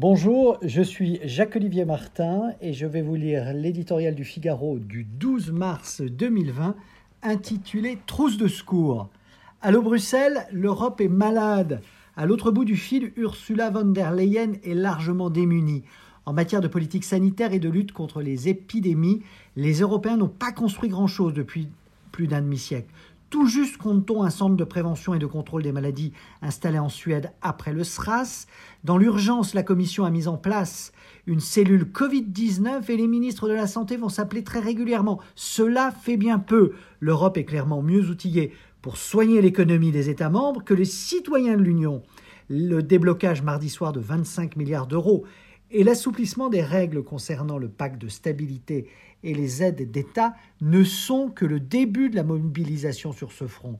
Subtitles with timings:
[0.00, 5.50] Bonjour, je suis Jacques-Olivier Martin et je vais vous lire l'éditorial du Figaro du 12
[5.50, 6.76] mars 2020
[7.24, 9.08] intitulé Trousse de secours.
[9.60, 11.80] Allô Bruxelles, l'Europe est malade.
[12.16, 15.82] À l'autre bout du fil, Ursula von der Leyen est largement démunie.
[16.26, 19.24] En matière de politique sanitaire et de lutte contre les épidémies,
[19.56, 21.70] les Européens n'ont pas construit grand-chose depuis
[22.12, 22.86] plus d'un demi-siècle.
[23.30, 27.30] Tout juste compte-t-on un centre de prévention et de contrôle des maladies installé en Suède
[27.42, 28.46] après le SRAS.
[28.84, 30.92] Dans l'urgence, la Commission a mis en place
[31.26, 35.20] une cellule Covid-19 et les ministres de la Santé vont s'appeler très régulièrement.
[35.34, 36.72] Cela fait bien peu.
[37.00, 41.62] L'Europe est clairement mieux outillée pour soigner l'économie des États membres que les citoyens de
[41.62, 42.02] l'Union.
[42.48, 45.26] Le déblocage mardi soir de 25 milliards d'euros
[45.70, 48.88] et l'assouplissement des règles concernant le pacte de stabilité
[49.22, 53.78] et les aides d'État ne sont que le début de la mobilisation sur ce front.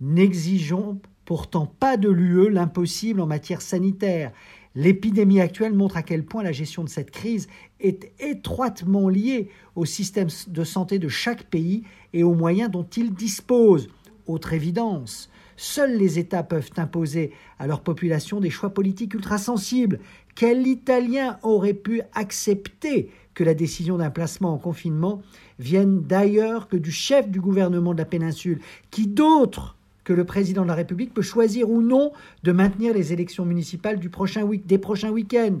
[0.00, 4.32] N'exigeons pourtant pas de l'UE l'impossible en matière sanitaire.
[4.74, 7.48] L'épidémie actuelle montre à quel point la gestion de cette crise
[7.80, 11.82] est étroitement liée au système de santé de chaque pays
[12.12, 13.88] et aux moyens dont il dispose.
[14.26, 19.98] Autre évidence, Seuls les États peuvent imposer à leur population des choix politiques ultra-sensibles.
[20.36, 25.20] Quel Italien aurait pu accepter que la décision d'un placement en confinement
[25.58, 28.60] vienne d'ailleurs que du chef du gouvernement de la péninsule
[28.92, 32.12] Qui d'autre que le président de la République peut choisir ou non
[32.44, 35.58] de maintenir les élections municipales du prochain week des prochains week-ends?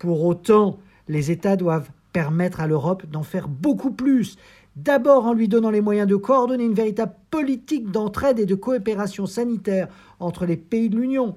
[0.00, 4.36] Pour autant, les États doivent permettre à l'Europe d'en faire beaucoup plus.
[4.78, 9.26] D'abord en lui donnant les moyens de coordonner une véritable politique d'entraide et de coopération
[9.26, 9.88] sanitaire
[10.20, 11.34] entre les pays de l'Union.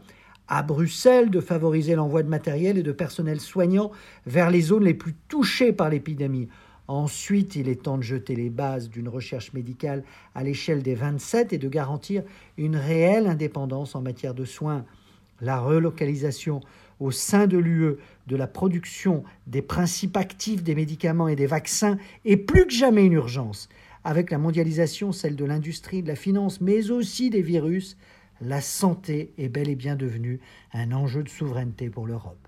[0.47, 3.89] À Bruxelles, de favoriser l'envoi de matériel et de personnel soignant
[4.27, 6.49] vers les zones les plus touchées par l'épidémie.
[6.87, 10.03] Ensuite, il est temps de jeter les bases d'une recherche médicale
[10.35, 12.21] à l'échelle des 27 et de garantir
[12.57, 14.85] une réelle indépendance en matière de soins.
[15.41, 16.61] La relocalisation
[16.99, 17.97] au sein de l'UE
[18.27, 23.05] de la production des principes actifs des médicaments et des vaccins est plus que jamais
[23.05, 23.67] une urgence.
[24.03, 27.97] Avec la mondialisation, celle de l'industrie, de la finance, mais aussi des virus,
[28.39, 30.39] la santé est bel et bien devenue
[30.73, 32.47] un enjeu de souveraineté pour l'Europe.